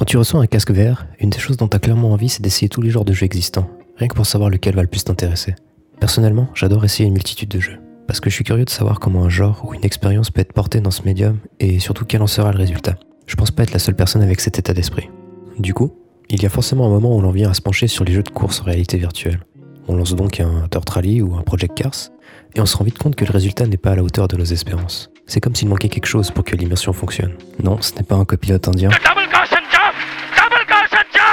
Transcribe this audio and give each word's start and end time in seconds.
Quand 0.00 0.06
tu 0.06 0.16
reçois 0.16 0.40
un 0.40 0.46
casque 0.46 0.70
VR, 0.70 1.04
une 1.18 1.28
des 1.28 1.38
choses 1.38 1.58
dont 1.58 1.68
tu 1.68 1.76
as 1.76 1.78
clairement 1.78 2.12
envie, 2.12 2.30
c'est 2.30 2.40
d'essayer 2.40 2.70
tous 2.70 2.80
les 2.80 2.88
genres 2.88 3.04
de 3.04 3.12
jeux 3.12 3.26
existants, 3.26 3.68
rien 3.98 4.08
que 4.08 4.14
pour 4.14 4.24
savoir 4.24 4.48
lequel 4.48 4.74
va 4.74 4.80
le 4.80 4.88
plus 4.88 5.04
t'intéresser. 5.04 5.54
Personnellement, 6.00 6.48
j'adore 6.54 6.86
essayer 6.86 7.06
une 7.06 7.12
multitude 7.12 7.50
de 7.50 7.60
jeux, 7.60 7.78
parce 8.06 8.18
que 8.18 8.30
je 8.30 8.34
suis 8.34 8.42
curieux 8.42 8.64
de 8.64 8.70
savoir 8.70 8.98
comment 8.98 9.24
un 9.24 9.28
genre 9.28 9.62
ou 9.62 9.74
une 9.74 9.84
expérience 9.84 10.30
peut 10.30 10.40
être 10.40 10.54
portée 10.54 10.80
dans 10.80 10.90
ce 10.90 11.02
médium 11.02 11.36
et 11.58 11.80
surtout 11.80 12.06
quel 12.06 12.22
en 12.22 12.26
sera 12.26 12.50
le 12.50 12.56
résultat. 12.56 12.96
Je 13.26 13.36
pense 13.36 13.50
pas 13.50 13.62
être 13.62 13.74
la 13.74 13.78
seule 13.78 13.94
personne 13.94 14.22
avec 14.22 14.40
cet 14.40 14.58
état 14.58 14.72
d'esprit. 14.72 15.10
Du 15.58 15.74
coup, 15.74 15.92
il 16.30 16.42
y 16.42 16.46
a 16.46 16.48
forcément 16.48 16.86
un 16.86 16.90
moment 16.90 17.14
où 17.14 17.20
l'on 17.20 17.30
vient 17.30 17.50
à 17.50 17.54
se 17.54 17.60
pencher 17.60 17.86
sur 17.86 18.06
les 18.06 18.14
jeux 18.14 18.22
de 18.22 18.30
course 18.30 18.62
en 18.62 18.64
réalité 18.64 18.96
virtuelle. 18.96 19.40
On 19.86 19.96
lance 19.96 20.16
donc 20.16 20.40
un 20.40 20.66
Dirt 20.70 20.88
Rally 20.88 21.20
ou 21.20 21.34
un 21.34 21.42
Project 21.42 21.74
Cars, 21.74 22.08
et 22.56 22.62
on 22.62 22.64
se 22.66 22.74
rend 22.74 22.84
vite 22.84 22.96
compte 22.96 23.16
que 23.16 23.26
le 23.26 23.32
résultat 23.32 23.66
n'est 23.66 23.76
pas 23.76 23.90
à 23.90 23.96
la 23.96 24.02
hauteur 24.02 24.28
de 24.28 24.38
nos 24.38 24.44
espérances. 24.44 25.10
C'est 25.26 25.40
comme 25.40 25.54
s'il 25.54 25.68
manquait 25.68 25.90
quelque 25.90 26.06
chose 26.06 26.30
pour 26.30 26.42
que 26.42 26.56
l'immersion 26.56 26.94
fonctionne. 26.94 27.34
Non, 27.62 27.82
ce 27.82 27.94
n'est 27.96 28.02
pas 28.02 28.16
un 28.16 28.24
copilote 28.24 28.66
indien, 28.66 28.88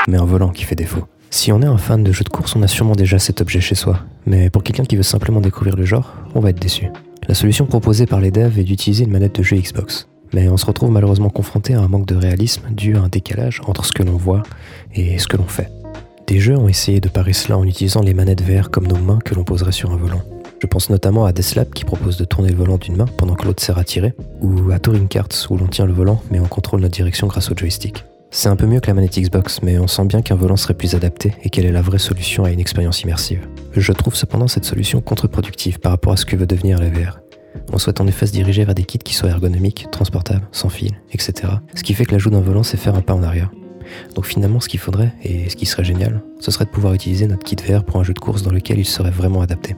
mais 0.08 0.18
un 0.18 0.26
volant 0.26 0.50
qui 0.50 0.64
fait 0.64 0.76
défaut. 0.76 1.04
Si 1.30 1.52
on 1.52 1.62
est 1.62 1.66
un 1.66 1.78
fan 1.78 2.04
de 2.04 2.12
jeux 2.12 2.24
de 2.24 2.30
course, 2.30 2.56
on 2.56 2.64
a 2.64 2.68
sûrement 2.68 2.96
déjà 2.96 3.20
cet 3.20 3.42
objet 3.42 3.60
chez 3.60 3.76
soi. 3.76 4.00
Mais 4.26 4.50
pour 4.50 4.64
quelqu'un 4.64 4.86
qui 4.86 4.96
veut 4.96 5.04
simplement 5.04 5.42
découvrir 5.42 5.76
le 5.76 5.86
genre, 5.86 6.14
on 6.34 6.40
va 6.40 6.50
être 6.50 6.60
déçu. 6.60 6.90
La 7.28 7.36
solution 7.36 7.66
proposée 7.66 8.06
par 8.06 8.22
les 8.22 8.32
devs 8.32 8.58
est 8.58 8.64
d'utiliser 8.64 9.04
une 9.04 9.12
manette 9.12 9.36
de 9.36 9.44
jeu 9.44 9.58
Xbox. 9.58 10.08
Mais 10.34 10.48
on 10.50 10.58
se 10.58 10.66
retrouve 10.66 10.92
malheureusement 10.92 11.30
confronté 11.30 11.74
à 11.74 11.82
un 11.82 11.88
manque 11.88 12.06
de 12.06 12.16
réalisme 12.16 12.64
dû 12.72 12.96
à 12.96 13.02
un 13.02 13.10
décalage 13.10 13.62
entre 13.66 13.86
ce 13.86 13.92
que 13.92 14.04
l'on 14.04 14.18
voit 14.18 14.44
et 14.96 15.18
ce 15.20 15.28
que 15.28 15.38
l'on 15.38 15.48
fait. 15.48 15.70
Des 16.28 16.40
jeux 16.40 16.58
ont 16.58 16.68
essayé 16.68 17.00
de 17.00 17.08
parer 17.08 17.34
cela 17.34 17.58
en 17.58 17.64
utilisant 17.64 18.02
les 18.02 18.14
manettes 18.14 18.42
VR 18.42 18.70
comme 18.70 18.88
nos 18.88 18.98
mains 18.98 19.20
que 19.24 19.36
l'on 19.36 19.44
poserait 19.44 19.72
sur 19.72 19.92
un 19.92 19.98
volant. 19.98 20.22
Je 20.62 20.68
pense 20.68 20.90
notamment 20.90 21.26
à 21.26 21.32
Deslab 21.32 21.70
qui 21.70 21.86
propose 21.86 22.18
de 22.18 22.26
tourner 22.26 22.50
le 22.50 22.58
volant 22.58 22.78
d'une 22.78 22.98
main 22.98 23.06
pendant 23.18 23.36
que 23.36 23.46
l'autre 23.46 23.64
sert 23.64 23.78
à 23.78 23.84
tirer, 23.84 24.14
ou 24.42 24.72
à 24.72 24.80
Touring 24.80 25.08
Karts 25.08 25.48
où 25.50 25.58
l'on 25.58 25.68
tient 25.68 25.86
le 25.86 25.94
volant 25.94 26.22
mais 26.32 26.40
on 26.40 26.48
contrôle 26.48 26.82
notre 26.82 26.96
direction 26.96 27.28
grâce 27.28 27.52
au 27.52 27.56
joystick. 27.56 28.04
C'est 28.30 28.50
un 28.50 28.56
peu 28.56 28.66
mieux 28.66 28.80
que 28.80 28.88
la 28.88 28.94
manette 28.94 29.18
Xbox, 29.18 29.62
mais 29.64 29.80
on 29.80 29.88
sent 29.88 30.06
bien 30.06 30.22
qu'un 30.22 30.36
volant 30.36 30.58
serait 30.58 30.74
plus 30.74 30.96
adapté 30.96 31.34
et 31.44 31.50
qu'elle 31.50 31.66
est 31.66 31.72
la 31.72 31.82
vraie 31.82 31.98
solution 31.98 32.44
à 32.44 32.52
une 32.52 32.60
expérience 32.60 33.02
immersive. 33.02 33.48
Je 33.74 33.92
trouve 33.94 34.16
cependant 34.16 34.48
cette 34.48 34.66
solution 34.66 35.00
contre-productive 35.02 35.80
par 35.80 35.94
rapport 35.94 36.14
à 36.14 36.18
ce 36.18 36.26
que 36.26 36.36
veut 36.36 36.46
devenir 36.46 36.80
la 36.80 36.90
VR. 36.90 37.20
On 37.72 37.78
souhaite 37.78 38.02
en 38.02 38.08
effet 38.08 38.28
se 38.28 38.34
diriger 38.34 38.66
vers 38.66 38.76
des 38.76 38.84
kits 38.84 39.00
qui 39.00 39.14
soient 39.14 39.30
ergonomiques, 39.30 39.88
transportables, 39.92 40.48
sans 40.52 40.70
fil, 40.70 40.92
etc. 41.12 41.54
Ce 41.74 41.84
qui 41.84 41.94
fait 41.94 42.06
que 42.06 42.12
l'ajout 42.12 42.30
d'un 42.30 42.42
volant, 42.42 42.64
c'est 42.64 42.78
faire 42.78 42.96
un 42.96 43.02
pas 43.02 43.14
en 43.14 43.24
arrière. 43.24 43.50
Donc 44.14 44.26
finalement, 44.26 44.60
ce 44.60 44.68
qu'il 44.68 44.80
faudrait, 44.80 45.14
et 45.24 45.50
ce 45.50 45.56
qui 45.56 45.66
serait 45.66 45.86
génial, 45.86 46.22
ce 46.40 46.52
serait 46.52 46.66
de 46.66 46.70
pouvoir 46.70 46.94
utiliser 46.94 47.28
notre 47.28 47.44
kit 47.44 47.56
VR 47.56 47.84
pour 47.86 48.00
un 48.00 48.04
jeu 48.04 48.14
de 48.14 48.20
course 48.20 48.44
dans 48.44 48.52
lequel 48.52 48.78
il 48.78 48.86
serait 48.86 49.12
vraiment 49.12 49.42
adapté. 49.42 49.76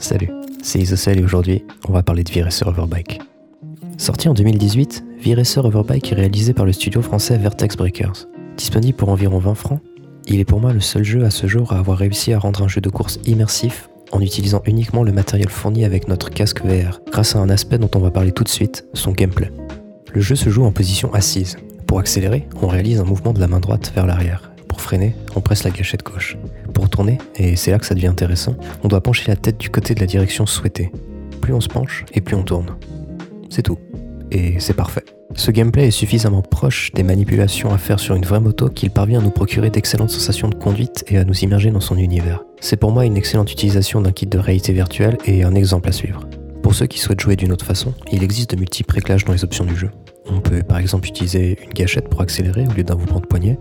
Salut, 0.00 0.30
c'est 0.62 0.80
Isocel 0.80 1.20
et 1.20 1.24
aujourd'hui, 1.24 1.64
on 1.88 1.92
va 1.92 2.02
parler 2.02 2.24
de 2.24 2.32
V-Racer 2.32 2.66
Overbike. 2.66 3.20
Sorti 3.98 4.28
en 4.28 4.34
2018, 4.34 5.04
V-Racer 5.22 5.64
Overbike 5.64 6.10
est 6.10 6.16
réalisé 6.16 6.52
par 6.52 6.66
le 6.66 6.72
studio 6.72 7.00
français 7.00 7.38
Vertex 7.38 7.76
Breakers. 7.76 8.26
Disponible 8.56 8.96
pour 8.96 9.08
environ 9.08 9.38
20 9.38 9.54
francs, 9.54 9.80
il 10.26 10.40
est 10.40 10.44
pour 10.44 10.60
moi 10.60 10.72
le 10.72 10.80
seul 10.80 11.04
jeu 11.04 11.24
à 11.24 11.30
ce 11.30 11.46
jour 11.46 11.72
à 11.72 11.78
avoir 11.78 11.98
réussi 11.98 12.32
à 12.32 12.40
rendre 12.40 12.60
un 12.60 12.66
jeu 12.66 12.80
de 12.80 12.88
course 12.88 13.20
immersif 13.24 13.88
en 14.10 14.20
utilisant 14.20 14.62
uniquement 14.66 15.04
le 15.04 15.12
matériel 15.12 15.48
fourni 15.48 15.84
avec 15.84 16.08
notre 16.08 16.28
casque 16.28 16.64
VR, 16.64 17.00
grâce 17.12 17.36
à 17.36 17.38
un 17.38 17.50
aspect 17.50 17.78
dont 17.78 17.90
on 17.94 18.00
va 18.00 18.10
parler 18.10 18.32
tout 18.32 18.42
de 18.42 18.48
suite, 18.48 18.84
son 18.94 19.12
gameplay. 19.12 19.52
Le 20.12 20.20
jeu 20.20 20.34
se 20.34 20.50
joue 20.50 20.64
en 20.64 20.72
position 20.72 21.14
assise. 21.14 21.56
Pour 21.86 22.00
accélérer, 22.00 22.48
on 22.60 22.66
réalise 22.66 22.98
un 22.98 23.04
mouvement 23.04 23.32
de 23.32 23.38
la 23.38 23.46
main 23.46 23.60
droite 23.60 23.92
vers 23.94 24.06
l'arrière. 24.06 24.50
Pour 24.66 24.80
freiner, 24.80 25.14
on 25.36 25.40
presse 25.40 25.62
la 25.62 25.70
gâchette 25.70 26.02
gauche. 26.02 26.36
Pour 26.74 26.90
tourner, 26.90 27.18
et 27.36 27.54
c'est 27.54 27.70
là 27.70 27.78
que 27.78 27.86
ça 27.86 27.94
devient 27.94 28.08
intéressant, 28.08 28.56
on 28.82 28.88
doit 28.88 29.00
pencher 29.00 29.28
la 29.28 29.36
tête 29.36 29.58
du 29.58 29.70
côté 29.70 29.94
de 29.94 30.00
la 30.00 30.06
direction 30.06 30.46
souhaitée. 30.46 30.90
Plus 31.40 31.54
on 31.54 31.60
se 31.60 31.68
penche, 31.68 32.04
et 32.12 32.20
plus 32.20 32.34
on 32.34 32.42
tourne. 32.42 32.74
C'est 33.50 33.62
tout. 33.62 33.78
Et 34.32 34.58
c'est 34.58 34.74
parfait. 34.74 35.04
Ce 35.34 35.50
gameplay 35.50 35.88
est 35.88 35.90
suffisamment 35.90 36.42
proche 36.42 36.92
des 36.92 37.02
manipulations 37.02 37.72
à 37.72 37.78
faire 37.78 37.98
sur 37.98 38.14
une 38.14 38.24
vraie 38.24 38.40
moto 38.40 38.68
qu'il 38.68 38.90
parvient 38.90 39.20
à 39.20 39.22
nous 39.22 39.30
procurer 39.30 39.70
d'excellentes 39.70 40.10
sensations 40.10 40.48
de 40.48 40.54
conduite 40.54 41.04
et 41.08 41.18
à 41.18 41.24
nous 41.24 41.38
immerger 41.40 41.70
dans 41.70 41.80
son 41.80 41.96
univers. 41.96 42.44
C'est 42.60 42.76
pour 42.76 42.92
moi 42.92 43.06
une 43.06 43.16
excellente 43.16 43.50
utilisation 43.50 44.00
d'un 44.00 44.12
kit 44.12 44.26
de 44.26 44.38
réalité 44.38 44.72
virtuelle 44.72 45.16
et 45.24 45.42
un 45.42 45.54
exemple 45.54 45.88
à 45.88 45.92
suivre. 45.92 46.28
Pour 46.62 46.74
ceux 46.74 46.86
qui 46.86 46.98
souhaitent 46.98 47.20
jouer 47.20 47.36
d'une 47.36 47.52
autre 47.52 47.64
façon, 47.64 47.92
il 48.12 48.22
existe 48.22 48.50
de 48.52 48.56
multiples 48.56 48.94
réglages 48.94 49.24
dans 49.24 49.32
les 49.32 49.42
options 49.42 49.64
du 49.64 49.74
jeu. 49.74 49.90
On 50.30 50.40
peut 50.40 50.62
par 50.62 50.78
exemple 50.78 51.08
utiliser 51.08 51.58
une 51.64 51.72
gâchette 51.72 52.08
pour 52.08 52.20
accélérer 52.20 52.66
au 52.68 52.72
lieu 52.72 52.84
d'un 52.84 52.94
mouvement 52.94 53.20
de 53.20 53.26
poignet, 53.26 53.58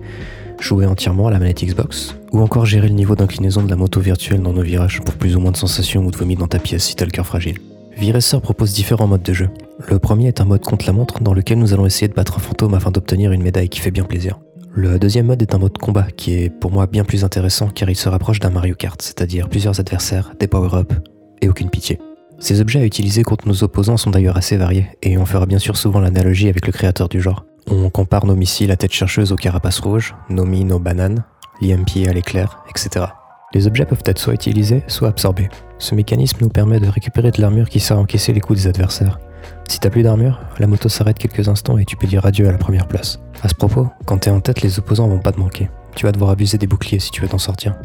jouer 0.60 0.86
entièrement 0.86 1.28
à 1.28 1.32
la 1.32 1.40
manette 1.40 1.64
Xbox, 1.64 2.16
ou 2.32 2.42
encore 2.42 2.66
gérer 2.66 2.90
le 2.90 2.94
niveau 2.94 3.16
d'inclinaison 3.16 3.64
de 3.64 3.70
la 3.70 3.76
moto 3.76 4.00
virtuelle 4.00 4.42
dans 4.42 4.54
nos 4.54 4.62
virages 4.62 5.02
pour 5.02 5.16
plus 5.16 5.36
ou 5.36 5.40
moins 5.40 5.52
de 5.52 5.58
sensations 5.58 6.06
ou 6.06 6.12
de 6.12 6.18
vomi 6.18 6.36
dans 6.36 6.48
ta 6.48 6.60
pièce 6.60 6.84
si 6.84 6.96
t'as 6.96 7.06
le 7.06 7.12
cœur 7.12 7.26
fragile. 7.26 7.58
V-Racer 7.98 8.42
propose 8.42 8.74
différents 8.74 9.08
modes 9.08 9.24
de 9.24 9.34
jeu. 9.34 9.50
Le 9.88 10.00
premier 10.00 10.28
est 10.28 10.42
un 10.42 10.46
mode 10.46 10.64
contre 10.64 10.86
la 10.86 10.94
montre 10.94 11.22
dans 11.22 11.34
lequel 11.34 11.60
nous 11.60 11.74
allons 11.74 11.86
essayer 11.86 12.08
de 12.08 12.14
battre 12.14 12.38
un 12.38 12.42
fantôme 12.42 12.74
afin 12.74 12.92
d'obtenir 12.92 13.32
une 13.32 13.44
médaille 13.44 13.70
qui 13.70 13.80
fait 13.80 13.92
bien 13.92 14.04
plaisir. 14.04 14.40
Le 14.74 14.98
deuxième 15.00 15.26
mode 15.26 15.42
est 15.42 15.54
un 15.54 15.58
mode 15.58 15.78
combat 15.78 16.08
qui 16.16 16.34
est 16.34 16.50
pour 16.50 16.72
moi 16.72 16.88
bien 16.88 17.04
plus 17.04 17.24
intéressant 17.24 17.68
car 17.68 17.90
il 17.90 17.96
se 17.96 18.08
rapproche 18.08 18.40
d'un 18.40 18.50
Mario 18.50 18.74
Kart, 18.74 19.02
c'est-à-dire 19.02 19.50
plusieurs 19.50 19.80
adversaires, 19.80 20.32
des 20.40 20.48
power-ups 20.48 20.96
et 21.42 21.50
aucune 21.50 21.70
pitié. 21.70 22.00
Ces 22.40 22.62
objets 22.62 22.80
à 22.80 22.86
utiliser 22.86 23.24
contre 23.24 23.48
nos 23.48 23.64
opposants 23.64 23.98
sont 23.98 24.12
d'ailleurs 24.12 24.38
assez 24.38 24.58
variés 24.58 24.88
et 25.04 25.18
on 25.18 25.26
fera 25.26 25.46
bien 25.46 25.60
sûr 25.60 25.78
souvent 25.78 26.00
l'analogie 26.00 26.50
avec 26.50 26.66
le 26.66 26.72
créateur 26.72 27.10
du 27.10 27.22
genre. 27.22 27.46
On 27.70 27.90
compare 27.90 28.26
nos 28.26 28.36
missiles 28.36 28.72
à 28.72 28.78
tête 28.78 28.94
chercheuse 28.94 29.32
aux 29.32 29.36
carapaces 29.36 29.80
rouges, 29.80 30.16
nos 30.30 30.46
mines 30.46 30.72
aux 30.72 30.80
bananes, 30.80 31.24
l'IMP 31.62 32.08
à 32.08 32.14
l'éclair, 32.14 32.64
etc. 32.70 33.06
Les 33.54 33.68
objets 33.68 33.86
peuvent 33.86 34.04
être 34.06 34.20
soit 34.20 34.34
utilisés, 34.34 34.82
soit 34.88 35.10
absorbés. 35.10 35.50
Ce 35.78 35.94
mécanisme 35.94 36.38
nous 36.42 36.50
permet 36.50 36.80
de 36.80 36.88
récupérer 36.88 37.32
de 37.32 37.42
l'armure 37.42 37.68
qui 37.68 37.82
sert 37.82 37.98
à 37.98 38.00
encaisser 38.00 38.32
les 38.32 38.40
coups 38.40 38.62
des 38.62 38.68
adversaires. 38.68 39.20
Si 39.68 39.80
t'as 39.80 39.90
plus 39.90 40.04
d'armure, 40.04 40.40
la 40.60 40.68
moto 40.68 40.88
s'arrête 40.88 41.20
quelques 41.20 41.50
instants 41.50 41.78
et 41.78 41.84
tu 41.84 41.98
peux 41.98 42.08
dire 42.08 42.26
adieu 42.26 42.48
à 42.48 42.52
la 42.52 42.58
première 42.58 42.88
place. 42.88 43.20
À 43.44 43.50
ce 43.50 43.56
propos, 43.56 43.88
quand 44.06 44.20
t'es 44.20 44.30
en 44.30 44.40
tête, 44.40 44.62
les 44.62 44.80
opposants 44.80 45.08
vont 45.08 45.20
pas 45.20 45.34
te 45.34 45.40
manquer. 45.40 45.70
Tu 45.96 46.06
vas 46.06 46.14
devoir 46.14 46.32
abuser 46.32 46.58
des 46.58 46.68
boucliers 46.68 47.00
si 47.00 47.12
tu 47.12 47.22
veux 47.22 47.28
t'en 47.28 47.38
sortir. 47.38 47.76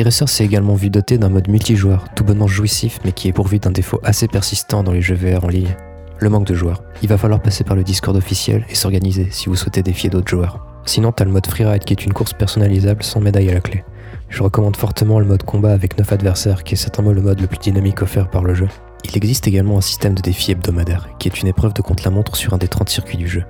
Eraser 0.00 0.26
s'est 0.26 0.44
également 0.44 0.74
vu 0.74 0.88
doté 0.88 1.18
d'un 1.18 1.28
mode 1.28 1.48
multijoueur, 1.48 2.06
tout 2.14 2.24
bonnement 2.24 2.46
jouissif 2.46 3.00
mais 3.04 3.12
qui 3.12 3.28
est 3.28 3.32
pourvu 3.32 3.58
d'un 3.58 3.70
défaut 3.70 4.00
assez 4.02 4.28
persistant 4.28 4.82
dans 4.82 4.92
les 4.92 5.02
jeux 5.02 5.14
VR 5.14 5.44
en 5.44 5.48
ligne. 5.48 5.74
Le 6.18 6.30
manque 6.30 6.46
de 6.46 6.54
joueurs. 6.54 6.82
Il 7.02 7.08
va 7.08 7.18
falloir 7.18 7.40
passer 7.40 7.62
par 7.62 7.76
le 7.76 7.84
Discord 7.84 8.16
officiel 8.16 8.64
et 8.70 8.74
s'organiser 8.74 9.28
si 9.30 9.48
vous 9.48 9.56
souhaitez 9.56 9.82
défier 9.82 10.08
d'autres 10.08 10.28
joueurs. 10.28 10.64
Sinon, 10.86 11.12
t'as 11.12 11.24
le 11.24 11.30
mode 11.30 11.46
freeride 11.46 11.84
qui 11.84 11.92
est 11.92 12.06
une 12.06 12.12
course 12.12 12.32
personnalisable 12.32 13.02
sans 13.02 13.20
médaille 13.20 13.50
à 13.50 13.54
la 13.54 13.60
clé. 13.60 13.84
Je 14.28 14.42
recommande 14.42 14.76
fortement 14.76 15.18
le 15.18 15.26
mode 15.26 15.42
combat 15.42 15.72
avec 15.72 15.98
9 15.98 16.12
adversaires 16.12 16.64
qui 16.64 16.74
est 16.74 16.78
certainement 16.78 17.12
le 17.12 17.20
mode 17.20 17.40
le 17.40 17.46
plus 17.46 17.58
dynamique 17.58 18.02
offert 18.02 18.30
par 18.30 18.44
le 18.44 18.54
jeu. 18.54 18.68
Il 19.04 19.16
existe 19.16 19.46
également 19.46 19.78
un 19.78 19.82
système 19.82 20.14
de 20.14 20.22
défi 20.22 20.52
hebdomadaire 20.52 21.08
qui 21.18 21.28
est 21.28 21.40
une 21.40 21.48
épreuve 21.48 21.74
de 21.74 21.82
contre-la-montre 21.82 22.34
sur 22.34 22.54
un 22.54 22.58
des 22.58 22.68
30 22.68 22.88
circuits 22.88 23.18
du 23.18 23.28
jeu. 23.28 23.44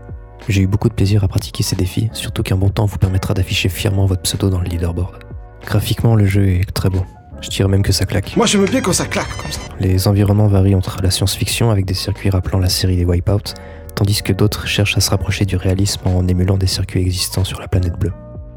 J'ai 0.49 0.63
eu 0.63 0.67
beaucoup 0.67 0.89
de 0.89 0.95
plaisir 0.95 1.25
à 1.25 1.29
pratiquer 1.29 1.63
ces 1.63 1.77
défis, 1.77 2.09
surtout 2.13 2.43
qu'un 2.43 2.57
bon 2.57 2.69
temps 2.69 2.87
vous 2.87 2.99
permettra 2.99 3.35
d'afficher 3.35 3.69
fièrement 3.69 4.07
votre 4.07 4.23
pseudo 4.23 4.51
dans 4.51 4.61
le 4.61 4.69
leaderboard. 4.69 5.25
Graphiquement, 5.65 6.15
le 6.15 6.27
jeu 6.27 6.49
est 6.49 6.73
très 6.73 6.91
beau. 6.91 7.05
Je 7.47 7.51
dirais 7.57 7.69
même 7.69 7.83
que 7.83 7.93
ça 7.93 8.07
claque. 8.07 8.37
Moi, 8.37 8.47
je 8.47 8.59
me 8.59 8.67
plais 8.67 8.83
quand 8.83 8.93
ça 8.93 9.07
claque 9.07 9.37
comme 9.37 9.53
ça. 9.53 9.61
Les 9.79 10.09
environnements 10.09 10.49
varient 10.49 10.75
entre 10.75 10.99
la 11.01 11.13
science-fiction 11.13 11.71
avec 11.71 11.85
des 11.85 11.95
circuits 11.95 12.29
rappelant 12.29 12.59
la 12.59 12.69
série 12.69 12.97
des 12.97 13.05
Wipeout, 13.05 13.55
tandis 13.95 14.21
que 14.21 14.33
d'autres 14.33 14.67
cherchent 14.67 14.97
à 14.97 15.01
se 15.01 15.11
rapprocher 15.11 15.45
du 15.45 15.55
réalisme 15.55 16.01
en 16.07 16.27
émulant 16.27 16.57
des 16.57 16.67
circuits 16.67 17.03
existants 17.03 17.45
sur 17.45 17.61
la 17.61 17.69
planète 17.69 17.97
bleue. 17.97 18.13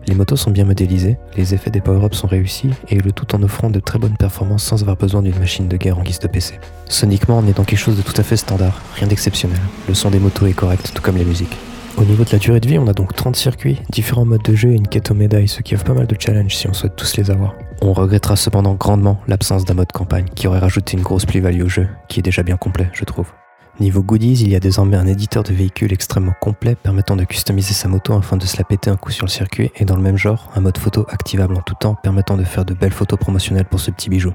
Les 0.07 0.15
motos 0.15 0.37
sont 0.37 0.49
bien 0.49 0.65
modélisées, 0.65 1.17
les 1.37 1.53
effets 1.53 1.69
des 1.69 1.81
power-ups 1.81 2.17
sont 2.17 2.25
réussis, 2.25 2.71
et 2.87 2.95
le 2.95 3.11
tout 3.11 3.35
en 3.35 3.43
offrant 3.43 3.69
de 3.69 3.79
très 3.79 3.99
bonnes 3.99 4.17
performances 4.17 4.63
sans 4.63 4.81
avoir 4.81 4.97
besoin 4.97 5.21
d'une 5.21 5.37
machine 5.37 5.67
de 5.67 5.77
guerre 5.77 5.99
en 5.99 6.01
guise 6.01 6.17
de 6.17 6.27
PC. 6.27 6.59
Soniquement, 6.87 7.37
on 7.37 7.47
est 7.47 7.55
dans 7.55 7.65
quelque 7.65 7.77
chose 7.77 7.95
de 7.95 8.01
tout 8.01 8.19
à 8.19 8.23
fait 8.23 8.37
standard, 8.37 8.81
rien 8.95 9.07
d'exceptionnel. 9.07 9.59
Le 9.87 9.93
son 9.93 10.09
des 10.09 10.17
motos 10.17 10.47
est 10.47 10.53
correct, 10.53 10.93
tout 10.95 11.03
comme 11.03 11.17
les 11.17 11.25
musiques. 11.25 11.55
Au 11.97 12.05
niveau 12.05 12.23
de 12.23 12.31
la 12.31 12.39
durée 12.39 12.59
de 12.59 12.67
vie, 12.67 12.79
on 12.79 12.87
a 12.87 12.93
donc 12.93 13.13
30 13.13 13.35
circuits, 13.35 13.77
différents 13.91 14.25
modes 14.25 14.41
de 14.41 14.55
jeu 14.55 14.71
et 14.71 14.75
une 14.75 14.87
quête 14.87 15.11
aux 15.11 15.15
médailles, 15.15 15.47
ce 15.47 15.61
qui 15.61 15.75
offre 15.75 15.83
pas 15.83 15.93
mal 15.93 16.07
de 16.07 16.15
challenges 16.17 16.55
si 16.55 16.67
on 16.67 16.73
souhaite 16.73 16.95
tous 16.95 17.17
les 17.17 17.29
avoir. 17.29 17.53
On 17.81 17.93
regrettera 17.93 18.35
cependant 18.35 18.73
grandement 18.73 19.21
l'absence 19.27 19.63
d'un 19.63 19.73
mode 19.73 19.93
campagne 19.93 20.25
qui 20.35 20.47
aurait 20.47 20.59
rajouté 20.59 20.97
une 20.97 21.03
grosse 21.03 21.25
plus-value 21.25 21.63
au 21.63 21.69
jeu, 21.69 21.87
qui 22.09 22.19
est 22.19 22.23
déjà 22.23 22.43
bien 22.43 22.57
complet, 22.57 22.89
je 22.93 23.05
trouve. 23.05 23.31
Niveau 23.79 24.03
goodies, 24.03 24.41
il 24.41 24.49
y 24.49 24.55
a 24.55 24.59
désormais 24.59 24.97
un 24.97 25.07
éditeur 25.07 25.43
de 25.43 25.53
véhicules 25.53 25.93
extrêmement 25.93 26.33
complet 26.41 26.75
permettant 26.75 27.15
de 27.15 27.23
customiser 27.23 27.73
sa 27.73 27.87
moto 27.87 28.13
afin 28.13 28.35
de 28.35 28.45
se 28.45 28.57
la 28.57 28.65
péter 28.65 28.89
un 28.89 28.97
coup 28.97 29.11
sur 29.11 29.25
le 29.25 29.31
circuit 29.31 29.71
et 29.77 29.85
dans 29.85 29.95
le 29.95 30.01
même 30.01 30.17
genre, 30.17 30.49
un 30.55 30.59
mode 30.59 30.77
photo 30.77 31.05
activable 31.07 31.55
en 31.55 31.61
tout 31.61 31.75
temps 31.75 31.95
permettant 31.95 32.35
de 32.35 32.43
faire 32.43 32.65
de 32.65 32.73
belles 32.73 32.91
photos 32.91 33.17
promotionnelles 33.17 33.63
pour 33.63 33.79
ce 33.79 33.91
petit 33.91 34.09
bijou. 34.09 34.33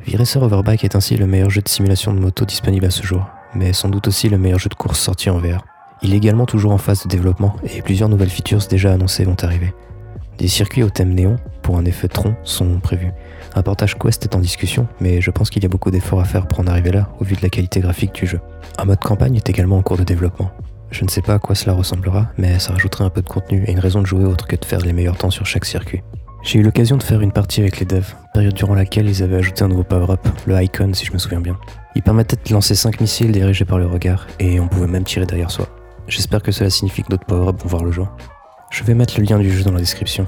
V-Racer 0.00 0.42
Overbike 0.42 0.84
est 0.84 0.96
ainsi 0.96 1.16
le 1.16 1.26
meilleur 1.26 1.48
jeu 1.48 1.62
de 1.62 1.68
simulation 1.68 2.12
de 2.12 2.20
moto 2.20 2.44
disponible 2.44 2.84
à 2.84 2.90
ce 2.90 3.02
jour, 3.02 3.26
mais 3.54 3.72
sans 3.72 3.88
doute 3.88 4.08
aussi 4.08 4.28
le 4.28 4.36
meilleur 4.36 4.58
jeu 4.58 4.68
de 4.68 4.74
course 4.74 5.00
sorti 5.00 5.30
en 5.30 5.38
VR. 5.38 5.64
Il 6.02 6.12
est 6.12 6.18
également 6.18 6.44
toujours 6.44 6.72
en 6.72 6.78
phase 6.78 7.04
de 7.04 7.08
développement 7.08 7.56
et 7.62 7.80
plusieurs 7.80 8.10
nouvelles 8.10 8.28
features 8.28 8.66
déjà 8.68 8.92
annoncées 8.92 9.24
vont 9.24 9.36
arriver. 9.40 9.72
Des 10.38 10.48
circuits 10.48 10.82
au 10.82 10.90
thème 10.90 11.14
néon, 11.14 11.36
pour 11.62 11.78
un 11.78 11.84
effet 11.84 12.08
tronc, 12.08 12.34
sont 12.42 12.78
prévus. 12.80 13.12
Un 13.54 13.62
portage 13.62 13.96
Quest 13.96 14.24
est 14.24 14.34
en 14.34 14.40
discussion, 14.40 14.88
mais 15.00 15.20
je 15.20 15.30
pense 15.30 15.48
qu'il 15.48 15.62
y 15.62 15.66
a 15.66 15.68
beaucoup 15.68 15.90
d'efforts 15.90 16.20
à 16.20 16.24
faire 16.24 16.48
pour 16.48 16.60
en 16.60 16.66
arriver 16.66 16.90
là, 16.90 17.08
au 17.20 17.24
vu 17.24 17.36
de 17.36 17.42
la 17.42 17.48
qualité 17.48 17.80
graphique 17.80 18.14
du 18.14 18.26
jeu. 18.26 18.40
Un 18.78 18.84
mode 18.84 19.00
campagne 19.00 19.36
est 19.36 19.48
également 19.48 19.78
en 19.78 19.82
cours 19.82 19.96
de 19.96 20.04
développement. 20.04 20.50
Je 20.90 21.04
ne 21.04 21.08
sais 21.08 21.22
pas 21.22 21.34
à 21.34 21.38
quoi 21.38 21.54
cela 21.54 21.72
ressemblera, 21.72 22.28
mais 22.36 22.58
ça 22.58 22.72
rajouterait 22.72 23.04
un 23.04 23.10
peu 23.10 23.22
de 23.22 23.28
contenu 23.28 23.64
et 23.66 23.72
une 23.72 23.78
raison 23.78 24.00
de 24.00 24.06
jouer 24.06 24.24
autre 24.24 24.46
que 24.46 24.56
de 24.56 24.64
faire 24.64 24.80
les 24.80 24.92
meilleurs 24.92 25.16
temps 25.16 25.30
sur 25.30 25.46
chaque 25.46 25.64
circuit. 25.64 26.02
J'ai 26.42 26.58
eu 26.58 26.62
l'occasion 26.62 26.96
de 26.96 27.02
faire 27.02 27.20
une 27.22 27.32
partie 27.32 27.60
avec 27.60 27.80
les 27.80 27.86
devs, 27.86 28.14
période 28.34 28.54
durant 28.54 28.74
laquelle 28.74 29.08
ils 29.08 29.22
avaient 29.22 29.36
ajouté 29.36 29.64
un 29.64 29.68
nouveau 29.68 29.82
power-up, 29.82 30.20
le 30.46 30.62
Icon 30.62 30.92
si 30.92 31.06
je 31.06 31.12
me 31.12 31.18
souviens 31.18 31.40
bien. 31.40 31.56
Il 31.94 32.02
permettait 32.02 32.36
de 32.36 32.52
lancer 32.52 32.74
5 32.74 33.00
missiles 33.00 33.32
dirigés 33.32 33.64
par 33.64 33.78
le 33.78 33.86
regard, 33.86 34.26
et 34.38 34.60
on 34.60 34.68
pouvait 34.68 34.86
même 34.86 35.04
tirer 35.04 35.26
derrière 35.26 35.50
soi. 35.50 35.68
J'espère 36.06 36.42
que 36.42 36.52
cela 36.52 36.68
signifie 36.68 37.02
que 37.02 37.08
d'autres 37.08 37.24
power-up 37.24 37.56
vont 37.62 37.68
voir 37.68 37.84
le 37.84 37.92
jour. 37.92 38.08
Je 38.74 38.82
vais 38.82 38.94
mettre 38.94 39.20
le 39.20 39.24
lien 39.24 39.38
du 39.38 39.52
jeu 39.52 39.62
dans 39.62 39.70
la 39.70 39.78
description. 39.78 40.26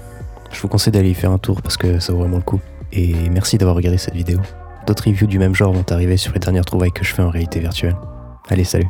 Je 0.53 0.61
vous 0.61 0.69
conseille 0.69 0.93
d'aller 0.93 1.11
y 1.11 1.15
faire 1.15 1.33
un 1.33 1.39
tour 1.39 1.61
parce 1.63 1.77
que 1.77 1.99
ça 1.99 2.13
vaut 2.13 2.21
vraiment 2.21 2.37
le 2.37 2.45
coup. 2.45 2.61
Et 2.93 3.13
merci 3.29 3.59
d'avoir 3.59 3.75
regardé 3.75 3.99
cette 3.99 4.15
vidéo. 4.15 4.39
D'autres 4.87 5.09
reviews 5.09 5.27
du 5.27 5.41
même 5.41 5.53
genre 5.53 5.73
vont 5.73 5.85
arriver 5.91 6.17
sur 6.17 6.33
les 6.33 6.39
dernières 6.39 6.65
trouvailles 6.65 6.93
que 6.93 7.05
je 7.05 7.13
fais 7.13 7.23
en 7.23 7.31
réalité 7.31 7.59
virtuelle. 7.59 7.97
Allez, 8.49 8.63
salut 8.63 8.87